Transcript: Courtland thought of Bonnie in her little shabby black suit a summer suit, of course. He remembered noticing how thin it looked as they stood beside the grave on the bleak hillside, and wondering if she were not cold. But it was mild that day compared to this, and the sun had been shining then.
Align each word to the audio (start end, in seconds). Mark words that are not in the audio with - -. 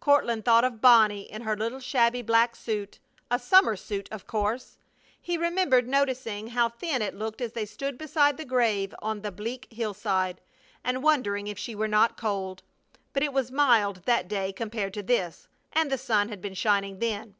Courtland 0.00 0.44
thought 0.44 0.64
of 0.64 0.82
Bonnie 0.82 1.22
in 1.32 1.40
her 1.40 1.56
little 1.56 1.80
shabby 1.80 2.20
black 2.20 2.54
suit 2.54 2.98
a 3.30 3.38
summer 3.38 3.74
suit, 3.74 4.06
of 4.12 4.26
course. 4.26 4.76
He 5.18 5.38
remembered 5.38 5.88
noticing 5.88 6.48
how 6.48 6.68
thin 6.68 7.00
it 7.00 7.14
looked 7.14 7.40
as 7.40 7.52
they 7.54 7.64
stood 7.64 7.96
beside 7.96 8.36
the 8.36 8.44
grave 8.44 8.94
on 9.00 9.22
the 9.22 9.32
bleak 9.32 9.66
hillside, 9.72 10.42
and 10.84 11.02
wondering 11.02 11.46
if 11.46 11.58
she 11.58 11.74
were 11.74 11.88
not 11.88 12.18
cold. 12.20 12.62
But 13.14 13.22
it 13.22 13.32
was 13.32 13.50
mild 13.50 14.02
that 14.04 14.28
day 14.28 14.52
compared 14.52 14.92
to 14.92 15.02
this, 15.02 15.48
and 15.72 15.90
the 15.90 15.96
sun 15.96 16.28
had 16.28 16.42
been 16.42 16.52
shining 16.52 16.98
then. 16.98 17.34